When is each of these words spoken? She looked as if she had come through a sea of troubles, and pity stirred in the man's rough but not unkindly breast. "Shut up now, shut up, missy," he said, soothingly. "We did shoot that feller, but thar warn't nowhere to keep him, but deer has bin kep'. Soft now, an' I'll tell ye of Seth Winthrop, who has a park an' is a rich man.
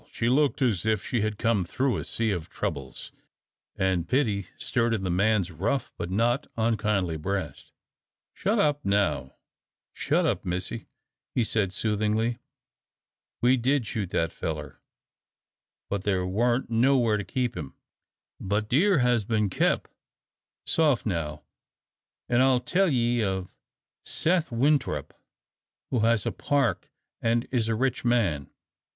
She 0.11 0.29
looked 0.29 0.63
as 0.63 0.83
if 0.83 1.05
she 1.05 1.21
had 1.21 1.37
come 1.37 1.63
through 1.63 1.97
a 1.97 2.03
sea 2.03 2.31
of 2.31 2.49
troubles, 2.49 3.11
and 3.75 4.09
pity 4.09 4.47
stirred 4.57 4.95
in 4.95 5.03
the 5.03 5.11
man's 5.11 5.51
rough 5.51 5.91
but 5.95 6.09
not 6.09 6.47
unkindly 6.57 7.17
breast. 7.17 7.71
"Shut 8.33 8.57
up 8.57 8.83
now, 8.83 9.35
shut 9.93 10.25
up, 10.25 10.43
missy," 10.43 10.87
he 11.35 11.43
said, 11.43 11.71
soothingly. 11.71 12.39
"We 13.43 13.57
did 13.57 13.85
shoot 13.85 14.09
that 14.09 14.31
feller, 14.31 14.81
but 15.87 16.03
thar 16.03 16.25
warn't 16.25 16.71
nowhere 16.71 17.17
to 17.17 17.23
keep 17.23 17.55
him, 17.55 17.75
but 18.39 18.67
deer 18.67 18.97
has 18.97 19.23
bin 19.23 19.51
kep'. 19.51 19.87
Soft 20.65 21.05
now, 21.05 21.43
an' 22.27 22.41
I'll 22.41 22.59
tell 22.59 22.89
ye 22.89 23.21
of 23.23 23.53
Seth 24.03 24.51
Winthrop, 24.51 25.13
who 25.91 25.99
has 25.99 26.25
a 26.25 26.31
park 26.31 26.89
an' 27.21 27.43
is 27.51 27.67
a 27.69 27.75
rich 27.75 28.03
man. 28.03 28.49